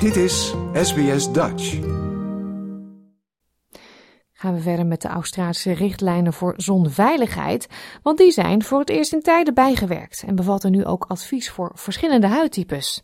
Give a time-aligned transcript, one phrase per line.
[0.00, 1.78] Dit is SBS Dutch.
[4.32, 7.68] Gaan we verder met de Australische richtlijnen voor zonveiligheid,
[8.02, 11.70] want die zijn voor het eerst in tijden bijgewerkt en bevatten nu ook advies voor
[11.74, 13.02] verschillende huidtypes.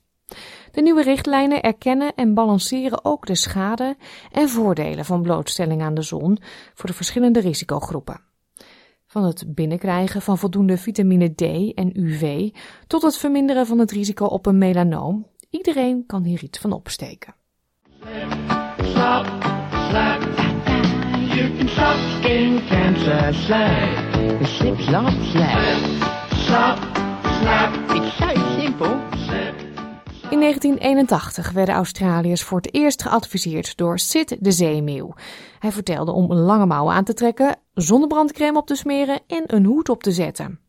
[0.70, 3.96] De nieuwe richtlijnen erkennen en balanceren ook de schade
[4.32, 6.38] en voordelen van blootstelling aan de zon
[6.74, 8.20] voor de verschillende risicogroepen.
[9.06, 11.42] Van het binnenkrijgen van voldoende vitamine D
[11.74, 12.50] en UV
[12.86, 15.32] tot het verminderen van het risico op een melanoom.
[15.54, 17.34] Iedereen kan hier iets van opsteken.
[18.76, 19.26] Slap,
[19.88, 20.22] slap.
[21.34, 23.34] You can stop skin cancer.
[23.34, 25.60] Slap, slip, slap, slap.
[26.30, 26.78] Slap,
[27.40, 27.96] slap.
[27.96, 29.02] It's so simple.
[30.30, 35.14] In 1981 werden Australiërs voor het eerst geadviseerd door Sid de zeemeeuw.
[35.58, 39.88] Hij vertelde om lange mouwen aan te trekken, zonnebrandcrème op te smeren en een hoed
[39.88, 40.60] op te zetten.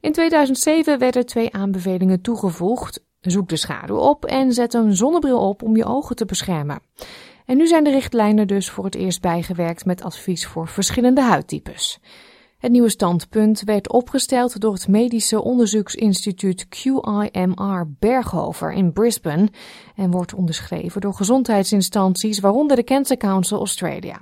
[0.00, 3.04] In 2007 werden twee aanbevelingen toegevoegd.
[3.26, 6.80] Zoek de schaduw op en zet een zonnebril op om je ogen te beschermen.
[7.46, 11.98] En nu zijn de richtlijnen dus voor het eerst bijgewerkt met advies voor verschillende huidtypes.
[12.58, 19.48] Het nieuwe standpunt werd opgesteld door het medische onderzoeksinstituut QIMR Berghofer in Brisbane
[19.94, 24.20] en wordt onderschreven door gezondheidsinstanties, waaronder de Cancer Council Australia.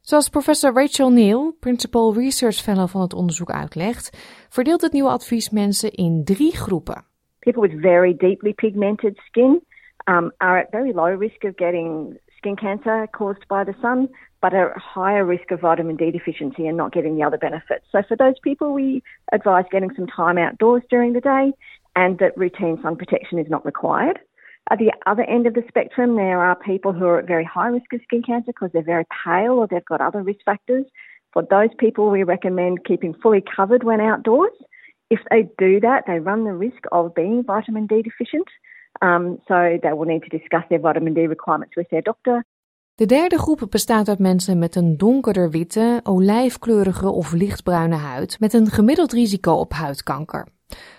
[0.00, 4.16] Zoals professor Rachel Neal, Principal Research Fellow van het onderzoek, uitlegt,
[4.48, 7.04] verdeelt het nieuwe advies mensen in drie groepen.
[7.44, 9.60] People with very deeply pigmented skin
[10.06, 14.08] um, are at very low risk of getting skin cancer caused by the sun,
[14.40, 17.84] but are at higher risk of vitamin D deficiency and not getting the other benefits.
[17.92, 21.52] So, for those people, we advise getting some time outdoors during the day
[21.96, 24.18] and that routine sun protection is not required.
[24.70, 27.68] At the other end of the spectrum, there are people who are at very high
[27.68, 30.86] risk of skin cancer because they're very pale or they've got other risk factors.
[31.32, 34.52] For those people, we recommend keeping fully covered when outdoors.
[35.06, 38.50] If they do that, they run the risk of being vitamin D deficient.
[39.02, 42.44] Um, so they will need to discuss their vitamin D requirements with their doctor.
[42.94, 48.52] De derde groep bestaat uit mensen met een donkerder witte, olijfkleurige of lichtbruine huid met
[48.52, 50.46] een gemiddeld risico op huidkanker.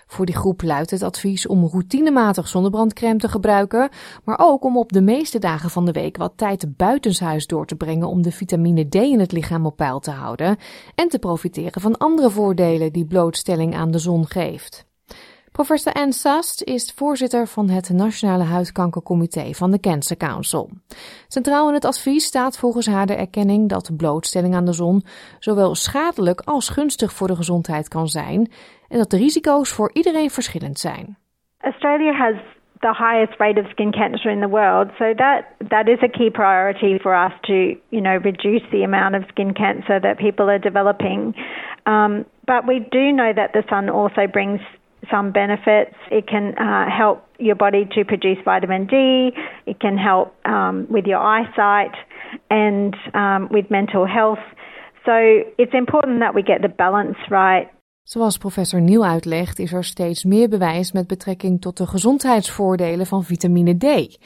[0.06, 3.88] Voor die groep luidt het advies om routinematig zonnebrandcrème te gebruiken,
[4.24, 7.74] maar ook om op de meeste dagen van de week wat tijd buitenshuis door te
[7.76, 10.56] brengen om de vitamine D in het lichaam op peil te houden
[10.94, 14.85] en te profiteren van andere voordelen die blootstelling aan de zon geeft.
[15.56, 20.68] Professor Anne Sast is voorzitter van het Nationale Huidkankercomité van de Cancer Council.
[21.28, 25.02] Centraal in het advies staat volgens haar de erkenning dat blootstelling aan de zon
[25.38, 28.40] zowel schadelijk als gunstig voor de gezondheid kan zijn
[28.88, 31.16] en dat de risico's voor iedereen verschillend zijn.
[31.60, 32.36] Australia has
[32.80, 36.30] the highest rate of skin cancer in the world, so that that is a key
[36.30, 37.54] priority for us to,
[37.88, 41.34] you know, reduce the amount of skin cancer that people are developing.
[41.86, 44.60] Um, but we do know that the sun also brings
[45.10, 45.96] some benefits.
[46.10, 49.32] It can uh, help your body to produce vitamin D.
[49.64, 51.94] It can help um, with your eyesight
[52.48, 54.44] and um, with mental health.
[55.04, 55.14] So
[55.56, 57.68] it's important that we get the balance right.
[58.02, 63.22] Zoals professor Nieuw uitlegt, is er steeds meer bewijs met betrekking tot de gezondheidsvoordelen van
[63.22, 64.18] vitamine D.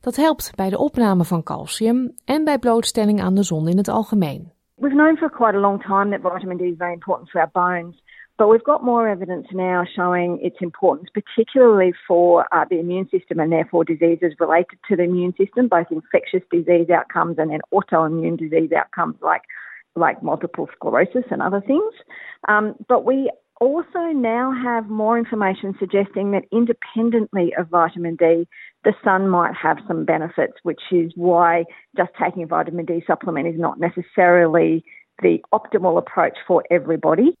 [0.00, 3.88] Dat helpt bij de opname van calcium en bij blootstelling aan de zon in het
[3.88, 4.52] algemeen.
[4.74, 7.50] We've known for quite a long time that vitamin D is very important for our
[7.52, 8.02] bones.
[8.36, 13.38] But we've got more evidence now showing its importance, particularly for uh, the immune system
[13.38, 18.38] and therefore diseases related to the immune system, both infectious disease outcomes and then autoimmune
[18.38, 19.42] disease outcomes like
[19.96, 21.92] like multiple sclerosis and other things.
[22.48, 23.30] Um, but we
[23.60, 28.48] also now have more information suggesting that independently of vitamin D,
[28.82, 31.64] the sun might have some benefits, which is why
[31.96, 34.84] just taking a vitamin D supplement is not necessarily
[35.22, 37.36] the optimal approach for everybody.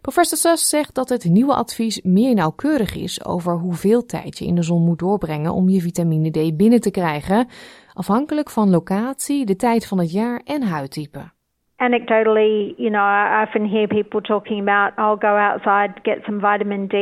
[0.00, 4.54] Professor Suss zegt dat het nieuwe advies meer nauwkeurig is over hoeveel tijd je in
[4.54, 7.48] de zon moet doorbrengen om je vitamine D binnen te krijgen,
[7.94, 11.30] afhankelijk van locatie, de tijd van het jaar en huidtype.
[11.76, 16.88] Anecdotally, you know, I often hear people talking about, I'll go outside, get some vitamin
[16.88, 16.94] D.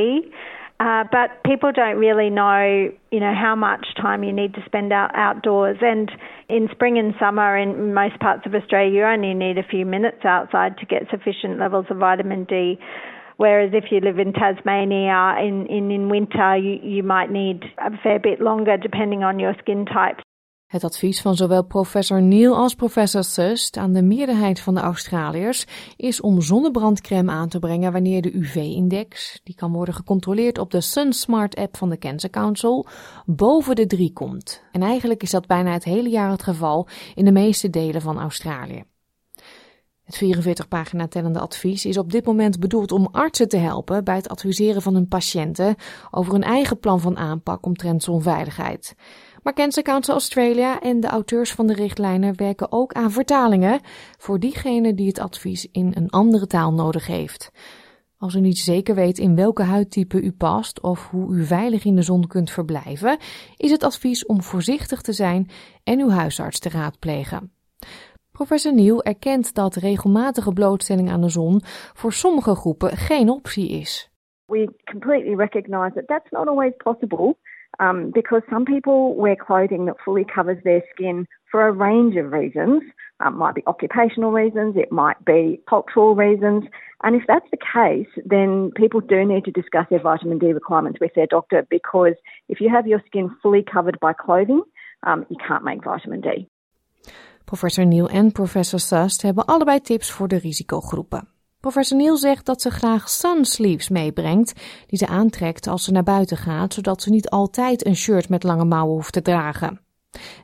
[0.81, 4.93] Uh, but people don't really know, you know, how much time you need to spend
[4.93, 5.79] out outdoors.
[5.81, 6.08] And
[6.49, 10.25] in spring and summer, in most parts of Australia, you only need a few minutes
[10.25, 12.79] outside to get sufficient levels of vitamin D.
[13.38, 17.91] Whereas if you live in Tasmania, in, in, in winter, you, you might need a
[18.03, 20.19] fair bit longer depending on your skin type.
[20.69, 25.67] Het advies van zowel professor Neil als professor Sust aan de meerderheid van de Australiërs
[25.97, 30.81] is om zonnebrandcrème aan te brengen wanneer de UV-index, die kan worden gecontroleerd op de
[30.81, 32.87] SunSmart app van de Cancer Council,
[33.26, 34.62] boven de 3 komt.
[34.73, 38.19] En eigenlijk is dat bijna het hele jaar het geval in de meeste delen van
[38.19, 38.85] Australië.
[40.09, 44.17] Het 44 pagina tellende advies is op dit moment bedoeld om artsen te helpen bij
[44.17, 45.76] het adviseren van hun patiënten
[46.11, 48.94] over een eigen plan van aanpak omtrent zonveiligheid.
[49.49, 53.81] Maar Cancer Council Australia en de auteurs van de richtlijnen werken ook aan vertalingen
[54.19, 57.53] voor diegene die het advies in een andere taal nodig heeft.
[58.19, 61.97] Als u niet zeker weet in welke huidtype u past of hoe u veilig in
[61.97, 63.19] de zon kunt verblijven,
[63.56, 65.49] is het advies om voorzichtig te zijn
[65.85, 67.53] en uw huisarts te raadplegen.
[68.33, 71.61] Professor Nieuw erkent dat regelmatige blootstelling aan de zon
[71.94, 74.11] voor sommige groepen geen optie is.
[74.47, 77.37] We completely recognize that that's not always possible
[77.81, 82.33] um, because some people wear clothing that fully covers their skin for a range of
[82.33, 82.83] reasons.
[83.21, 86.65] Um, might be occupational reasons, it might be cultural reasons.
[87.03, 91.01] And if that's the case, then people do need to discuss their vitamin D requirements
[91.01, 92.15] with their doctor because
[92.49, 94.63] if you have your skin fully covered by clothing,
[95.03, 96.49] um, you can't make vitamin D.
[97.45, 101.38] Professor Neil en professor Sust hebben allebei tips voor de risicogroepen.
[101.60, 106.37] Professor Neil zegt dat ze graag sunsleeves meebrengt, die ze aantrekt als ze naar buiten
[106.37, 109.81] gaat, zodat ze niet altijd een shirt met lange mouwen hoeft te dragen.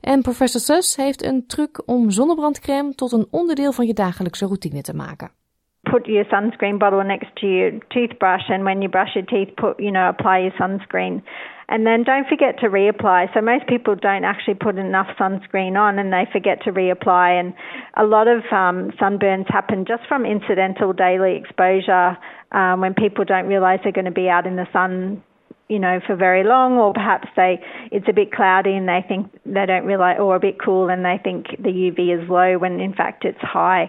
[0.01, 4.81] En professor Sus heeft een truc om zonnebrandcrème tot een onderdeel van je dagelijkse routine
[4.81, 5.31] te maken.
[5.83, 9.75] Put your sunscreen bottle next to your toothbrush, and when you brush your teeth, put
[9.77, 11.25] you know apply your sunscreen.
[11.69, 13.33] And then don't forget to reapply.
[13.35, 17.41] So most people don't actually put enough sunscreen on and they forget to reapply.
[17.41, 17.55] And
[17.97, 22.17] a lot of um, sunburns happen just from incidental daily exposure
[22.53, 25.23] um, when people don't realize they're going to be out in the sun
[25.69, 27.59] you know, for very long, or perhaps they
[27.91, 31.05] it's a bit cloudy and they think they don't realize, or a bit cool and
[31.05, 33.89] they think the UV is low when in fact it's high.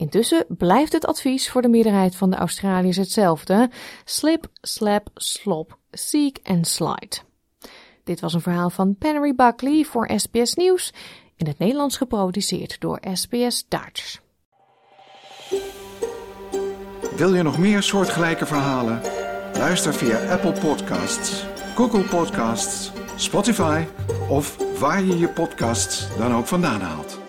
[0.00, 3.70] Intussen blijft het advies voor de meerderheid van de Australiërs hetzelfde:
[4.04, 7.16] slip, slap, slop, seek en slide.
[8.04, 10.92] Dit was een verhaal van Penry Buckley voor SBS Nieuws,
[11.36, 14.20] in het Nederlands geproduceerd door SBS Dutch.
[17.16, 19.00] Wil je nog meer soortgelijke verhalen?
[19.52, 21.44] Luister via Apple Podcasts,
[21.74, 23.84] Google Podcasts, Spotify
[24.28, 27.19] of waar je je podcasts dan ook vandaan haalt.